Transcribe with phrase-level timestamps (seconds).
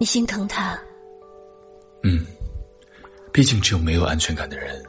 [0.00, 0.80] 你心疼他？
[2.04, 2.24] 嗯，
[3.34, 4.82] 毕竟只有没有安全感的人。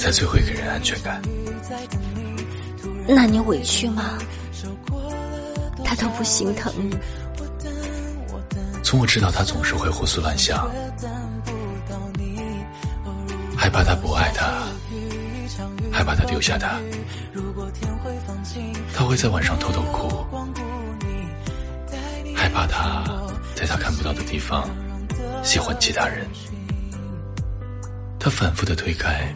[0.00, 1.22] 才最会给人安全感。
[3.06, 4.18] 那你委屈吗？
[5.84, 6.98] 他都不心疼你。
[8.82, 10.68] 从我知道他总是会胡思乱想，
[13.56, 14.66] 害怕他不爱他，
[15.92, 16.80] 害怕他丢下他，
[18.92, 20.26] 他会在晚上偷偷哭，
[22.48, 23.04] 害怕他
[23.54, 24.66] 在他看不到的地方
[25.44, 26.26] 喜欢其他人，
[28.18, 29.34] 他反复的推开。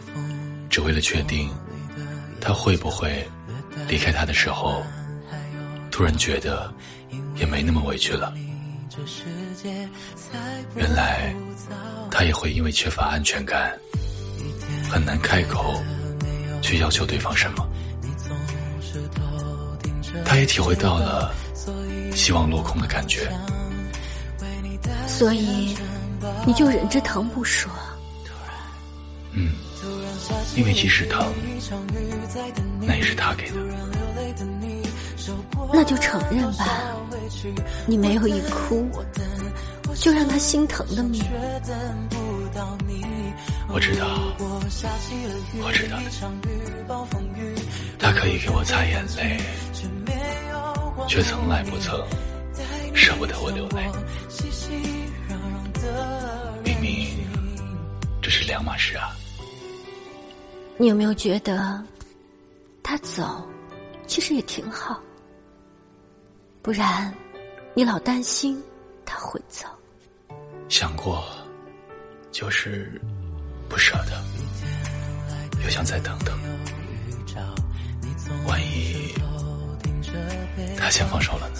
[0.67, 1.47] 只为了确定，
[2.41, 3.23] 他会不会
[3.87, 4.83] 离开他的时候，
[5.91, 6.73] 突然觉得
[7.35, 8.33] 也没那么委屈了。
[10.75, 11.31] 原来
[12.09, 13.77] 他也会因为缺乏安全感，
[14.89, 15.79] 很难开口
[16.63, 17.69] 去要求对方什么。
[20.25, 21.31] 他也体会到了
[22.23, 23.29] 希望落空的感觉，
[25.05, 25.75] 所以
[26.45, 27.69] 你就忍着疼不说。
[29.33, 29.51] 嗯。
[30.55, 31.33] 因为即使疼，
[32.79, 33.57] 那也是他给的。
[35.73, 36.65] 那就承认吧，
[37.85, 38.89] 你没有一哭，
[39.95, 41.21] 就让他心疼的命。
[43.67, 44.07] 我知道，
[45.61, 45.99] 我知道
[47.99, 49.41] 他可以给我擦眼泪，
[51.07, 51.99] 却从来不曾
[52.95, 53.83] 舍不得我流泪。
[56.63, 57.07] 明明
[58.21, 59.15] 这是两码事啊。
[60.77, 61.83] 你有没有觉得，
[62.81, 63.47] 他走，
[64.07, 64.99] 其实也挺好？
[66.61, 67.13] 不然，
[67.75, 68.61] 你老担心
[69.05, 69.67] 他会走。
[70.69, 71.23] 想过，
[72.31, 72.99] 就是
[73.69, 76.35] 不舍得，又想再等等。
[80.93, 81.55] 先放手了呢？